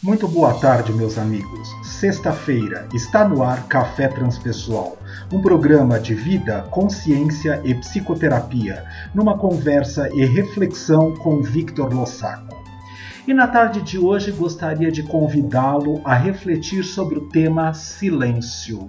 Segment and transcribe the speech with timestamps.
[0.00, 1.68] Muito boa tarde, meus amigos.
[1.82, 4.96] Sexta-feira está no ar Café Transpessoal,
[5.32, 12.62] um programa de vida, consciência e psicoterapia, numa conversa e reflexão com Victor Lossaco.
[13.26, 18.88] E na tarde de hoje gostaria de convidá-lo a refletir sobre o tema silêncio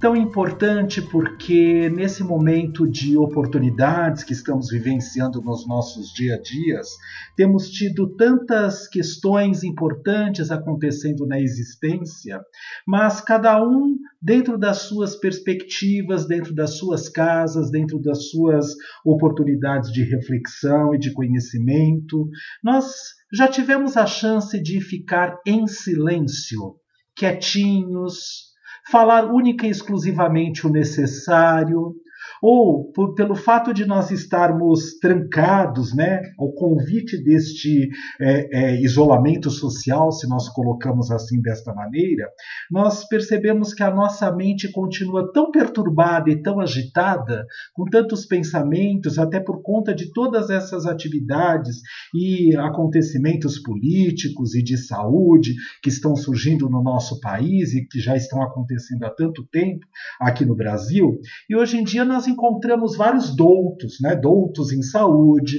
[0.00, 6.88] tão importante porque nesse momento de oportunidades que estamos vivenciando nos nossos dia a dias,
[7.36, 12.40] temos tido tantas questões importantes acontecendo na existência,
[12.86, 18.68] mas cada um dentro das suas perspectivas, dentro das suas casas, dentro das suas
[19.04, 22.28] oportunidades de reflexão e de conhecimento,
[22.62, 22.86] nós
[23.32, 26.76] já tivemos a chance de ficar em silêncio,
[27.16, 28.47] quietinhos,
[28.90, 31.94] falar única e exclusivamente o necessário,
[32.42, 37.88] ou por, pelo fato de nós estarmos trancados, né, ao convite deste
[38.20, 42.28] é, é, isolamento social, se nós colocamos assim desta maneira,
[42.70, 49.18] nós percebemos que a nossa mente continua tão perturbada e tão agitada, com tantos pensamentos,
[49.18, 51.76] até por conta de todas essas atividades
[52.14, 58.16] e acontecimentos políticos e de saúde que estão surgindo no nosso país e que já
[58.16, 59.86] estão acontecendo há tanto tempo
[60.20, 61.18] aqui no Brasil.
[61.48, 64.16] E hoje em dia nós encontramos vários doutos, né?
[64.16, 65.58] doutos em saúde,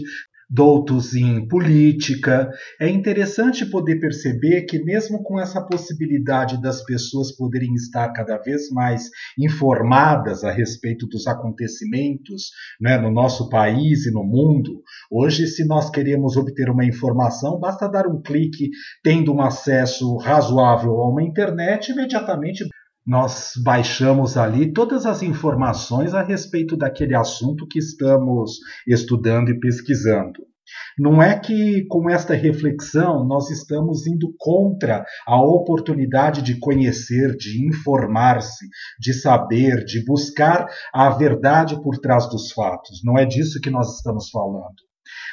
[0.50, 2.50] doutos em política.
[2.80, 8.70] É interessante poder perceber que, mesmo com essa possibilidade das pessoas poderem estar cada vez
[8.72, 12.50] mais informadas a respeito dos acontecimentos
[12.82, 17.88] né, no nosso país e no mundo, hoje, se nós queremos obter uma informação, basta
[17.88, 18.72] dar um clique,
[19.04, 22.68] tendo um acesso razoável a uma internet, imediatamente
[23.10, 30.48] nós baixamos ali todas as informações a respeito daquele assunto que estamos estudando e pesquisando.
[30.96, 37.68] Não é que com esta reflexão nós estamos indo contra a oportunidade de conhecer, de
[37.68, 38.68] informar-se,
[39.00, 43.02] de saber, de buscar a verdade por trás dos fatos.
[43.04, 44.89] Não é disso que nós estamos falando.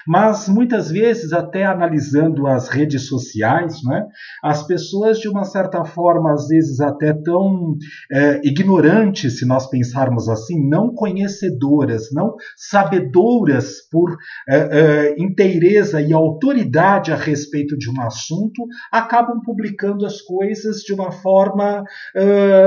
[0.06, 4.06] Mas muitas vezes, até analisando as redes sociais, né,
[4.42, 7.76] as pessoas, de uma certa forma, às vezes até tão
[8.10, 14.16] é, ignorantes, se nós pensarmos assim, não conhecedoras, não sabedoras por
[14.48, 20.92] é, é, inteireza e autoridade a respeito de um assunto, acabam publicando as coisas de
[20.92, 21.84] uma forma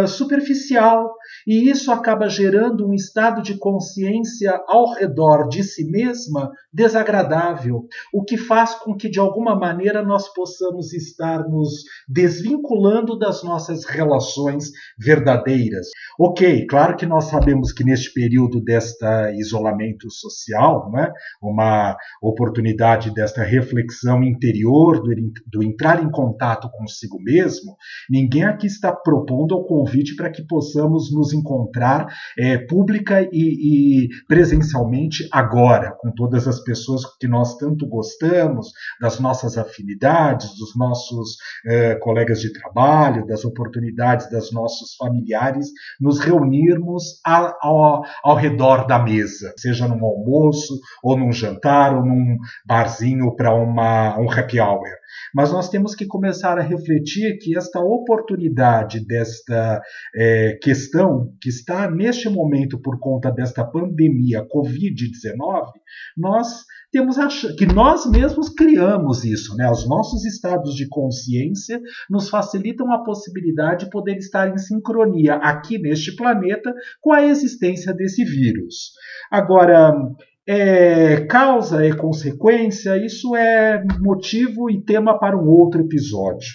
[0.07, 1.13] superficial.
[1.49, 7.87] E isso acaba gerando um estado de consciência ao redor de si mesma desagradável agradável,
[8.13, 13.85] o que faz com que de alguma maneira nós possamos estar nos desvinculando das nossas
[13.85, 15.87] relações verdadeiras.
[16.19, 21.11] Ok, claro que nós sabemos que neste período desta isolamento social, né,
[21.41, 25.09] uma oportunidade desta reflexão interior, do,
[25.47, 27.75] do entrar em contato consigo mesmo,
[28.09, 32.07] ninguém aqui está propondo o convite para que possamos nos encontrar
[32.37, 39.19] é, pública e, e presencialmente agora, com todas as pessoas que nós tanto gostamos, das
[39.19, 45.69] nossas afinidades, dos nossos eh, colegas de trabalho, das oportunidades dos nossos familiares,
[45.99, 52.05] nos reunirmos a, ao, ao redor da mesa, seja num almoço, ou num jantar, ou
[52.05, 54.98] num barzinho para um happy hour.
[55.33, 59.81] Mas nós temos que começar a refletir que esta oportunidade desta
[60.15, 65.71] é, questão que está neste momento por conta desta pandemia Covid-19,
[66.17, 66.47] nós
[66.91, 67.17] temos
[67.57, 69.69] que nós mesmos criamos isso, né?
[69.69, 75.77] Os nossos estados de consciência nos facilitam a possibilidade de poder estar em sincronia aqui
[75.77, 78.91] neste planeta com a existência desse vírus.
[79.31, 79.93] Agora,
[80.51, 86.49] é, causa e consequência, isso é motivo e tema para um outro episódio.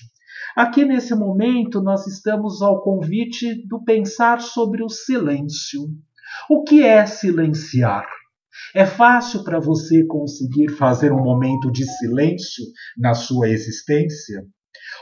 [0.56, 5.82] Aqui nesse momento, nós estamos ao convite do pensar sobre o silêncio.
[6.50, 8.04] O que é silenciar?
[8.74, 12.64] É fácil para você conseguir fazer um momento de silêncio
[12.98, 14.44] na sua existência?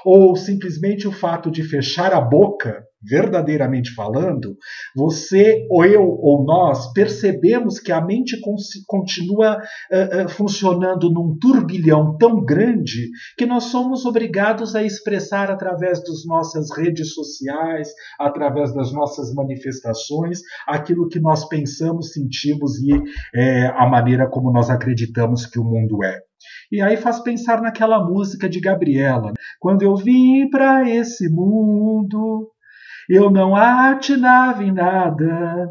[0.04, 4.56] Ou simplesmente o fato de fechar a boca verdadeiramente falando,
[4.94, 8.38] você ou eu ou nós percebemos que a mente
[8.86, 16.00] continua uh, uh, funcionando num turbilhão tão grande que nós somos obrigados a expressar através
[16.00, 17.88] das nossas redes sociais,
[18.18, 22.92] através das nossas manifestações, aquilo que nós pensamos, sentimos e
[23.34, 26.20] é, a maneira como nós acreditamos que o mundo é.
[26.70, 29.32] E aí faz pensar naquela música de Gabriela.
[29.60, 32.51] Quando eu vim para esse mundo,
[33.08, 35.68] eu não atinava em nada,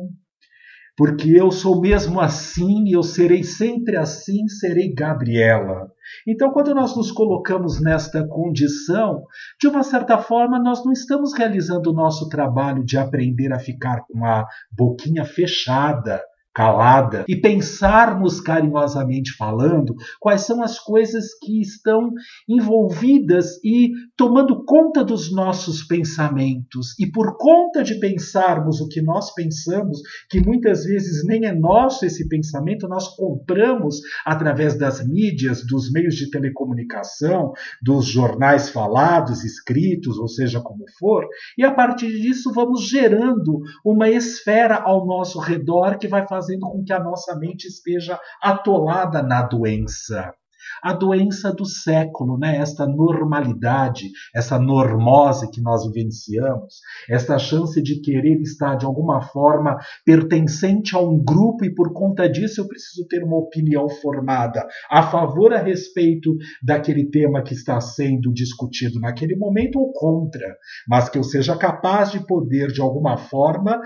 [0.95, 5.91] porque eu sou mesmo assim, eu serei sempre assim, serei Gabriela.
[6.27, 9.23] Então, quando nós nos colocamos nesta condição,
[9.59, 14.01] de uma certa forma, nós não estamos realizando o nosso trabalho de aprender a ficar
[14.07, 16.21] com a boquinha fechada
[16.53, 22.11] calada e pensarmos carinhosamente falando quais são as coisas que estão
[22.47, 26.93] envolvidas e tomando conta dos nossos pensamentos.
[26.99, 32.05] E por conta de pensarmos o que nós pensamos, que muitas vezes nem é nosso
[32.05, 40.17] esse pensamento, nós compramos através das mídias, dos meios de telecomunicação, dos jornais falados, escritos,
[40.17, 41.25] ou seja como for,
[41.57, 46.67] e a partir disso vamos gerando uma esfera ao nosso redor que vai fazer fazendo
[46.67, 50.33] com que a nossa mente esteja atolada na doença.
[50.83, 52.57] A doença do século, né?
[52.57, 56.75] esta normalidade, essa normose que nós vivenciamos,
[57.09, 62.29] esta chance de querer estar de alguma forma pertencente a um grupo e por conta
[62.29, 67.81] disso eu preciso ter uma opinião formada a favor a respeito daquele tema que está
[67.81, 70.55] sendo discutido naquele momento ou contra,
[70.87, 73.79] mas que eu seja capaz de poder de alguma forma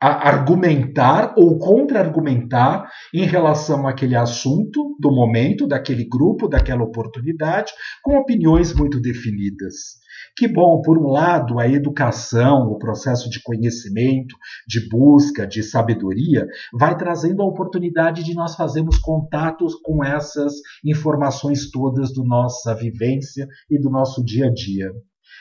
[0.00, 7.72] argumentar ou contra-argumentar em relação àquele assunto do momento, daquele grupo, daquela oportunidade,
[8.02, 9.98] com opiniões muito definidas.
[10.36, 14.36] Que bom, por um lado, a educação, o processo de conhecimento,
[14.68, 20.54] de busca, de sabedoria, vai trazendo a oportunidade de nós fazermos contatos com essas
[20.84, 24.92] informações todas do nossa vivência e do nosso dia a dia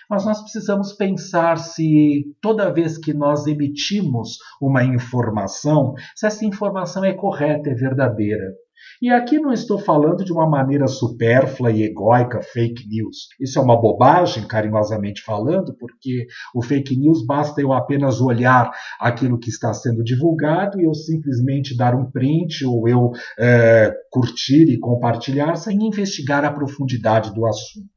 [0.09, 7.03] mas nós precisamos pensar se toda vez que nós emitimos uma informação, se essa informação
[7.03, 8.53] é correta, é verdadeira.
[9.01, 13.27] E aqui não estou falando de uma maneira supérflua e egóica, fake news.
[13.39, 19.39] Isso é uma bobagem, carinhosamente falando, porque o fake news basta eu apenas olhar aquilo
[19.39, 24.79] que está sendo divulgado e eu simplesmente dar um print ou eu é, curtir e
[24.79, 27.96] compartilhar sem investigar a profundidade do assunto.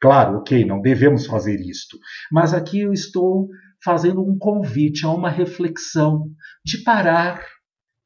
[0.00, 1.98] Claro, ok, não devemos fazer isto,
[2.30, 3.48] mas aqui eu estou
[3.84, 6.30] fazendo um convite a uma reflexão
[6.64, 7.44] de parar,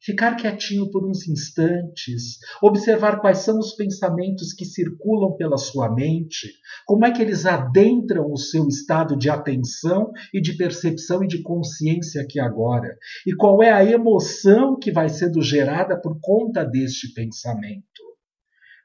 [0.01, 6.49] ficar quietinho por uns instantes, observar quais são os pensamentos que circulam pela sua mente,
[6.87, 11.43] como é que eles adentram o seu estado de atenção e de percepção e de
[11.43, 12.97] consciência aqui agora,
[13.27, 18.12] e qual é a emoção que vai sendo gerada por conta deste pensamento.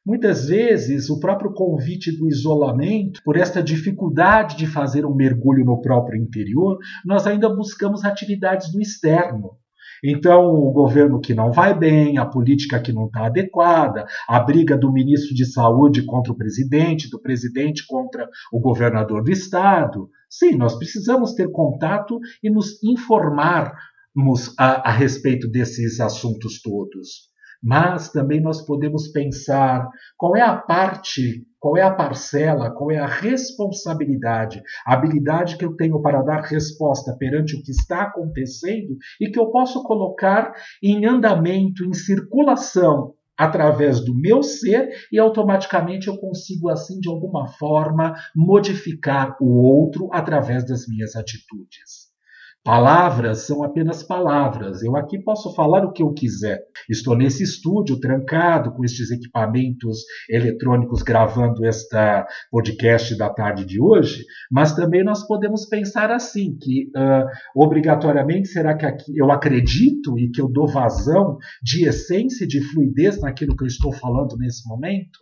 [0.07, 5.81] Muitas vezes, o próprio convite do isolamento, por esta dificuldade de fazer um mergulho no
[5.81, 9.57] próprio interior, nós ainda buscamos atividades do externo.
[10.01, 14.77] Então, o governo que não vai bem, a política que não está adequada, a briga
[14.77, 20.09] do ministro de Saúde contra o presidente, do presidente contra o governador do estado.
[20.29, 27.27] Sim, nós precisamos ter contato e nos informarmos a, a respeito desses assuntos todos
[27.61, 29.87] mas também nós podemos pensar
[30.17, 35.65] qual é a parte, qual é a parcela, qual é a responsabilidade, a habilidade que
[35.65, 40.53] eu tenho para dar resposta perante o que está acontecendo e que eu posso colocar
[40.81, 47.47] em andamento, em circulação através do meu ser e automaticamente eu consigo assim de alguma
[47.47, 52.07] forma modificar o outro através das minhas atitudes.
[52.63, 54.83] Palavras são apenas palavras.
[54.83, 56.59] Eu aqui posso falar o que eu quiser.
[56.89, 59.99] Estou nesse estúdio trancado com estes equipamentos
[60.29, 66.89] eletrônicos gravando esta podcast da tarde de hoje, mas também nós podemos pensar assim que
[66.95, 72.61] uh, obrigatoriamente será que aqui eu acredito e que eu dou vazão de essência, de
[72.61, 75.19] fluidez naquilo que eu estou falando nesse momento?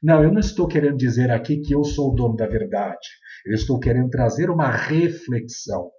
[0.00, 3.08] Não, eu não estou querendo dizer aqui que eu sou o dono da verdade.
[3.44, 5.90] Eu estou querendo trazer uma reflexão.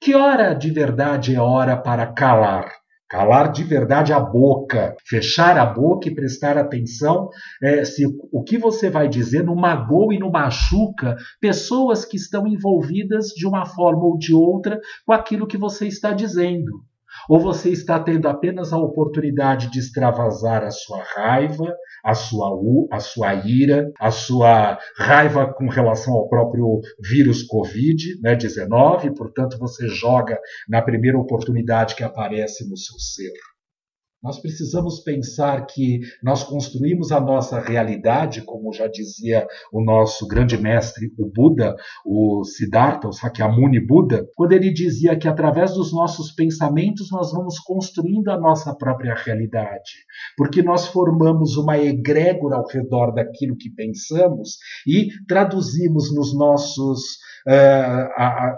[0.00, 2.70] Que hora de verdade é hora para calar?
[3.08, 7.28] Calar de verdade a boca, fechar a boca e prestar atenção
[7.60, 12.46] é, se o que você vai dizer não magoa e não machuca pessoas que estão
[12.46, 16.84] envolvidas de uma forma ou de outra com aquilo que você está dizendo.
[17.28, 21.74] Ou você está tendo apenas a oportunidade de extravasar a sua raiva,
[22.04, 22.48] a sua,
[22.90, 29.88] a sua ira, a sua raiva com relação ao próprio vírus Covid-19, né, portanto você
[29.88, 33.32] joga na primeira oportunidade que aparece no seu ser.
[34.22, 40.58] Nós precisamos pensar que nós construímos a nossa realidade, como já dizia o nosso grande
[40.58, 41.74] mestre, o Buda,
[42.04, 47.58] o Siddhartha, o Sakyamuni Buda, quando ele dizia que através dos nossos pensamentos nós vamos
[47.60, 50.04] construindo a nossa própria realidade,
[50.36, 57.18] porque nós formamos uma egrégora ao redor daquilo que pensamos e traduzimos nos nossos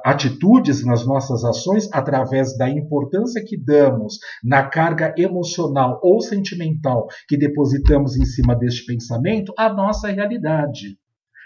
[0.04, 7.36] atitudes, nas nossas ações, através da importância que damos na carga emocional ou sentimental que
[7.36, 11.01] depositamos em cima deste pensamento, à nossa realidade.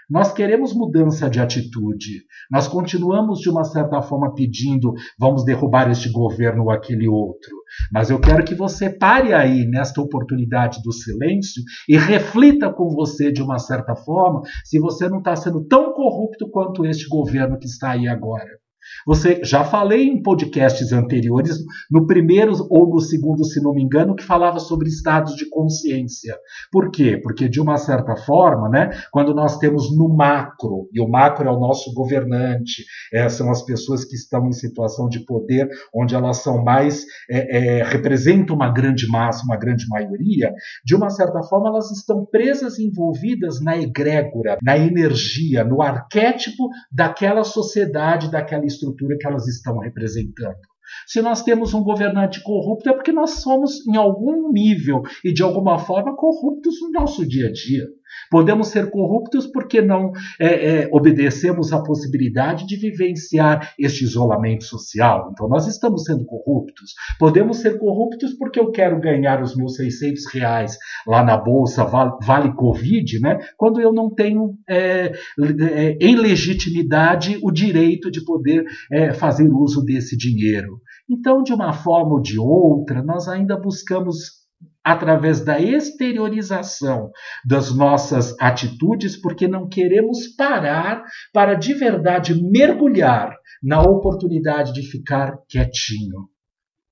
[0.08, 2.22] Nós queremos mudança de atitude.
[2.48, 7.50] Nós continuamos, de uma certa forma, pedindo vamos derrubar este governo ou aquele outro.
[7.92, 13.32] Mas eu quero que você pare aí nesta oportunidade do silêncio e reflita com você,
[13.32, 17.66] de uma certa forma, se você não está sendo tão corrupto quanto este governo que
[17.66, 18.65] está aí agora.
[19.06, 21.58] Você já falei em podcasts anteriores,
[21.88, 26.36] no primeiro ou no segundo, se não me engano, que falava sobre estados de consciência.
[26.72, 27.16] Por quê?
[27.22, 31.52] Porque de uma certa forma, né, quando nós temos no macro, e o macro é
[31.52, 36.38] o nosso governante, é, são as pessoas que estão em situação de poder, onde elas
[36.38, 40.52] são mais é, é, representam uma grande massa, uma grande maioria,
[40.84, 47.44] de uma certa forma elas estão presas, envolvidas na egrégora, na energia, no arquétipo daquela
[47.44, 50.61] sociedade, daquela estrutura que elas estão representando.
[51.07, 55.43] Se nós temos um governante corrupto, é porque nós somos, em algum nível e de
[55.43, 57.87] alguma forma, corruptos no nosso dia a dia.
[58.30, 65.30] Podemos ser corruptos porque não é, é, obedecemos à possibilidade de vivenciar este isolamento social.
[65.32, 66.94] Então, nós estamos sendo corruptos.
[67.18, 72.52] Podemos ser corruptos porque eu quero ganhar os meus 600 reais lá na bolsa, vale,
[72.54, 73.38] Covid, né?
[73.56, 79.84] quando eu não tenho é, é em legitimidade o direito de poder é, fazer uso
[79.84, 80.80] desse dinheiro.
[81.08, 84.46] Então, de uma forma ou de outra, nós ainda buscamos
[84.87, 87.11] através da exteriorização
[87.45, 91.02] das nossas atitudes, porque não queremos parar
[91.33, 96.28] para de verdade mergulhar na oportunidade de ficar quietinho,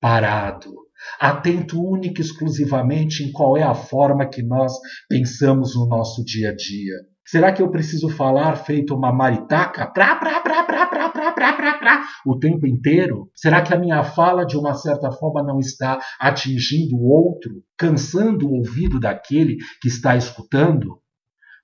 [0.01, 0.73] parado,
[1.17, 4.73] atento única e exclusivamente em qual é a forma que nós
[5.07, 7.14] pensamos no nosso dia a dia.
[7.27, 9.87] Será que eu preciso falar feito uma maritaca?
[9.87, 13.29] Pra, pra, pra, pra, pra, pra, pra, pra, pra, o tempo inteiro?
[13.33, 18.47] Será que a minha fala, de uma certa forma, não está atingindo o outro, cansando
[18.47, 20.99] o ouvido daquele que está escutando?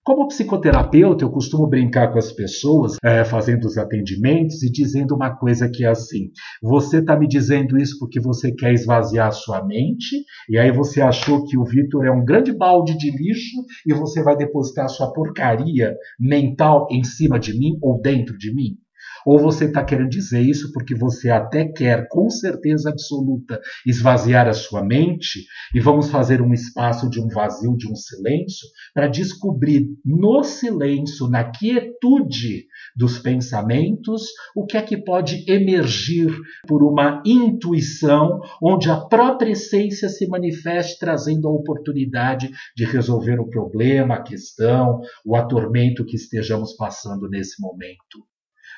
[0.03, 5.37] Como psicoterapeuta, eu costumo brincar com as pessoas, é, fazendo os atendimentos e dizendo uma
[5.37, 9.63] coisa que é assim: você está me dizendo isso porque você quer esvaziar a sua
[9.63, 13.93] mente, e aí você achou que o Vitor é um grande balde de lixo e
[13.93, 18.77] você vai depositar sua porcaria mental em cima de mim ou dentro de mim?
[19.25, 24.53] Ou você está querendo dizer isso porque você até quer, com certeza absoluta, esvaziar a
[24.53, 29.87] sua mente e vamos fazer um espaço de um vazio, de um silêncio, para descobrir
[30.05, 34.23] no silêncio, na quietude dos pensamentos,
[34.55, 36.31] o que é que pode emergir
[36.67, 43.49] por uma intuição, onde a própria essência se manifeste, trazendo a oportunidade de resolver o
[43.49, 48.30] problema, a questão, o atormento que estejamos passando nesse momento.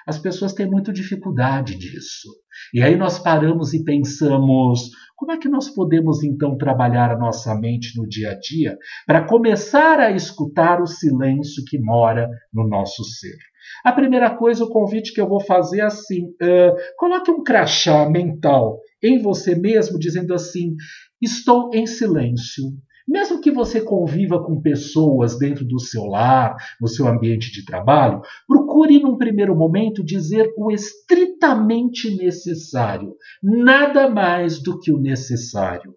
[0.08, 2.30] As pessoas têm muita dificuldade disso.
[2.74, 7.56] E aí nós paramos e pensamos: como é que nós podemos então trabalhar a nossa
[7.56, 13.04] mente no dia a dia para começar a escutar o silêncio que mora no nosso
[13.04, 13.38] ser?
[13.84, 18.10] A primeira coisa, o convite que eu vou fazer é assim: uh, coloque um crachá
[18.10, 20.76] mental em você mesmo, dizendo assim:
[21.22, 22.66] estou em silêncio.
[23.08, 28.22] Mesmo que você conviva com pessoas dentro do seu lar, no seu ambiente de trabalho,
[28.48, 35.96] procure num primeiro momento dizer o estritamente necessário, nada mais do que o necessário.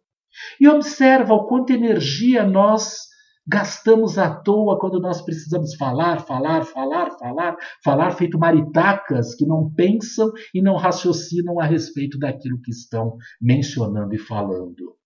[0.60, 3.06] E observa o quanto energia nós
[3.46, 9.70] gastamos à toa quando nós precisamos falar, falar, falar, falar, falar feito maritacas que não
[9.72, 14.96] pensam e não raciocinam a respeito daquilo que estão mencionando e falando.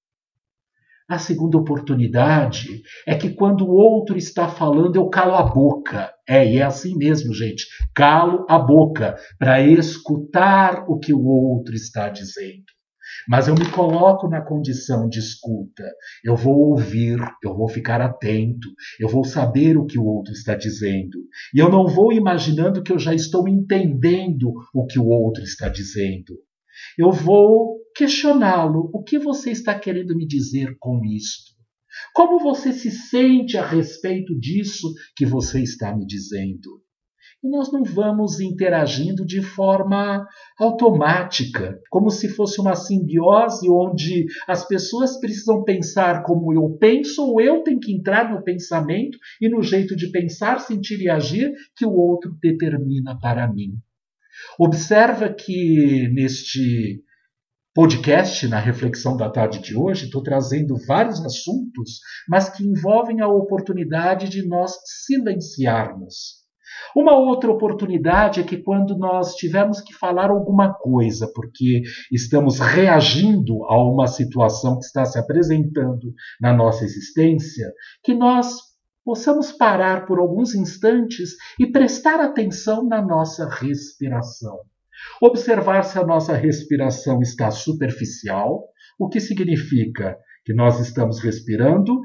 [1.11, 6.09] A segunda oportunidade é que quando o outro está falando, eu calo a boca.
[6.29, 7.67] É, e é assim mesmo, gente.
[7.93, 12.62] Calo a boca para escutar o que o outro está dizendo.
[13.29, 15.90] Mas eu me coloco na condição de escuta.
[16.23, 18.69] Eu vou ouvir, eu vou ficar atento,
[19.00, 21.19] eu vou saber o que o outro está dizendo.
[21.52, 25.69] E eu não vou imaginando que eu já estou entendendo o que o outro está
[25.69, 26.38] dizendo.
[26.99, 28.90] Eu vou questioná-lo.
[28.92, 31.50] O que você está querendo me dizer com isto?
[32.14, 36.80] Como você se sente a respeito disso que você está me dizendo?
[37.42, 40.26] E nós não vamos interagindo de forma
[40.58, 47.40] automática, como se fosse uma simbiose onde as pessoas precisam pensar como eu penso, ou
[47.40, 51.87] eu tenho que entrar no pensamento e no jeito de pensar, sentir e agir que
[51.87, 53.72] o outro determina para mim.
[54.59, 57.02] Observa que neste
[57.75, 63.28] podcast, na reflexão da tarde de hoje, estou trazendo vários assuntos, mas que envolvem a
[63.28, 64.73] oportunidade de nós
[65.06, 66.40] silenciarmos.
[66.94, 73.64] Uma outra oportunidade é que quando nós tivermos que falar alguma coisa, porque estamos reagindo
[73.64, 78.69] a uma situação que está se apresentando na nossa existência, que nós
[79.11, 84.61] possamos parar por alguns instantes e prestar atenção na nossa respiração.
[85.21, 92.00] Observar se a nossa respiração está superficial, o que significa que nós estamos respirando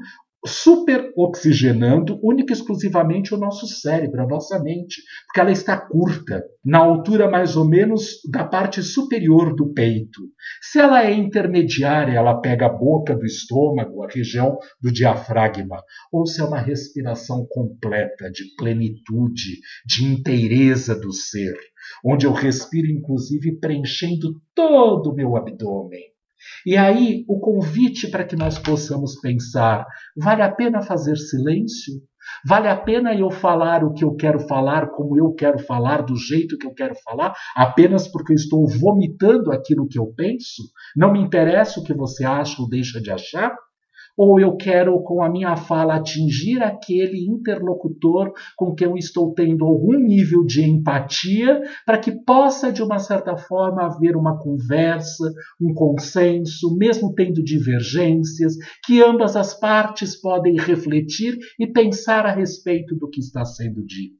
[0.46, 6.78] superoxigenando única e exclusivamente o nosso cérebro, a nossa mente, porque ela está curta, na
[6.78, 10.22] altura mais ou menos da parte superior do peito.
[10.60, 16.26] Se ela é intermediária, ela pega a boca do estômago, a região do diafragma, ou
[16.26, 21.56] se é uma respiração completa, de plenitude, de inteireza do ser,
[22.04, 26.15] onde eu respiro inclusive preenchendo todo o meu abdômen.
[26.64, 29.86] E aí, o convite para que nós possamos pensar:
[30.16, 31.94] vale a pena fazer silêncio?
[32.44, 36.16] Vale a pena eu falar o que eu quero falar, como eu quero falar, do
[36.16, 40.62] jeito que eu quero falar, apenas porque eu estou vomitando aquilo que eu penso?
[40.96, 43.56] Não me interessa o que você acha ou deixa de achar?
[44.16, 49.64] Ou eu quero, com a minha fala, atingir aquele interlocutor com quem eu estou tendo
[49.64, 55.74] algum nível de empatia, para que possa, de uma certa forma, haver uma conversa, um
[55.74, 58.54] consenso, mesmo tendo divergências,
[58.84, 64.15] que ambas as partes podem refletir e pensar a respeito do que está sendo dito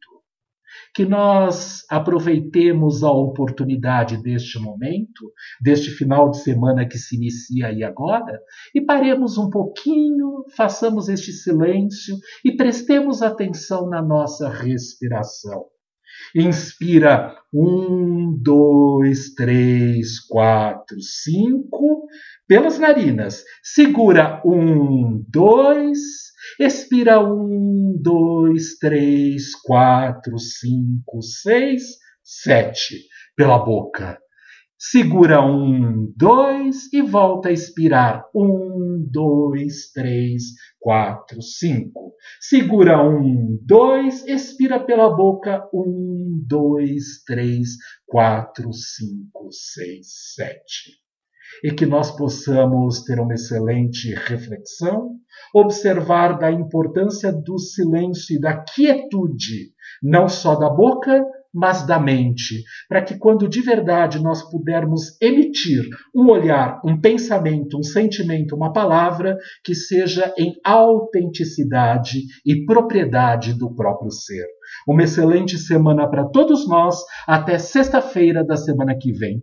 [0.97, 7.85] que nós aproveitemos a oportunidade deste momento, deste final de semana que se inicia aí
[7.85, 8.41] agora,
[8.75, 15.67] e paremos um pouquinho, façamos este silêncio e prestemos atenção na nossa respiração.
[16.35, 22.07] Inspira um, dois, três, quatro, cinco
[22.47, 23.43] pelas narinas.
[23.63, 26.27] Segura um, dois
[26.59, 33.05] Expira um, dois, três, quatro, cinco, seis, sete
[33.37, 34.19] pela boca.
[34.79, 38.25] Segura um, dois e volta a expirar.
[38.35, 40.45] Um, dois, três,
[40.79, 42.15] quatro, cinco.
[42.41, 45.69] Segura um, dois, expira pela boca.
[45.75, 47.71] Um, dois, três,
[48.07, 51.06] quatro, cinco, seis, sete
[51.63, 55.11] e que nós possamos ter uma excelente reflexão,
[55.55, 61.25] observar da importância do silêncio e da quietude, não só da boca,
[61.57, 67.79] mas da mente, para que quando de verdade nós pudermos emitir um olhar, um pensamento,
[67.79, 74.47] um sentimento, uma palavra que seja em autenticidade e propriedade do próprio ser.
[74.87, 79.35] Uma excelente semana para todos nós, até sexta-feira da semana que vem.